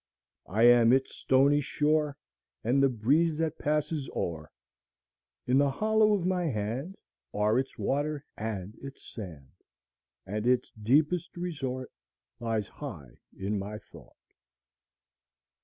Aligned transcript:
I 0.49 0.63
am 0.63 0.91
its 0.91 1.13
stony 1.13 1.61
shore, 1.61 2.17
And 2.63 2.81
the 2.81 2.89
breeze 2.89 3.37
that 3.37 3.59
passes 3.59 4.09
o'er; 4.15 4.51
In 5.45 5.59
the 5.59 5.69
hollow 5.69 6.15
of 6.15 6.25
my 6.25 6.45
hand 6.45 6.97
Are 7.35 7.59
its 7.59 7.77
water 7.77 8.25
and 8.35 8.75
its 8.81 9.03
sand, 9.13 9.51
And 10.25 10.47
its 10.47 10.71
deepest 10.71 11.37
resort 11.37 11.91
Lies 12.39 12.67
high 12.67 13.19
in 13.37 13.59
my 13.59 13.77
thought. 13.77 14.15